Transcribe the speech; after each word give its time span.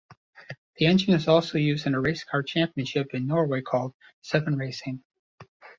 The 0.77 0.87
engine 0.87 1.13
is 1.13 1.27
also 1.27 1.59
used 1.59 1.85
in 1.85 1.93
a 1.93 2.01
racecar 2.01 2.43
championship 2.47 3.13
in 3.13 3.27
Norway 3.27 3.61
called 3.61 3.93
SevenRacing. 4.23 5.01